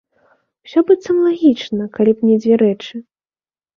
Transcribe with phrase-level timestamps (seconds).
[0.67, 2.95] Усё, быццам, лагічна, калі б не дзве рэчы.